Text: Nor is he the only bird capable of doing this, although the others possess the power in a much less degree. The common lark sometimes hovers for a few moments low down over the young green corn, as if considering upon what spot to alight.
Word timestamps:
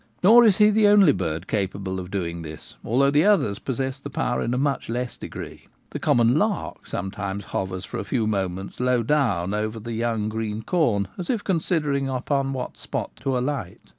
Nor 0.23 0.45
is 0.45 0.57
he 0.57 0.71
the 0.71 0.87
only 0.87 1.11
bird 1.11 1.45
capable 1.47 1.99
of 1.99 2.09
doing 2.09 2.41
this, 2.41 2.73
although 2.83 3.11
the 3.11 3.23
others 3.23 3.59
possess 3.59 3.99
the 3.99 4.09
power 4.09 4.41
in 4.41 4.51
a 4.51 4.57
much 4.57 4.89
less 4.89 5.15
degree. 5.15 5.67
The 5.91 5.99
common 5.99 6.39
lark 6.39 6.87
sometimes 6.87 7.43
hovers 7.43 7.85
for 7.85 7.99
a 7.99 8.03
few 8.03 8.25
moments 8.25 8.79
low 8.79 9.03
down 9.03 9.53
over 9.53 9.79
the 9.79 9.93
young 9.93 10.27
green 10.27 10.63
corn, 10.63 11.07
as 11.19 11.29
if 11.29 11.43
considering 11.43 12.09
upon 12.09 12.51
what 12.51 12.77
spot 12.77 13.11
to 13.17 13.37
alight. 13.37 13.79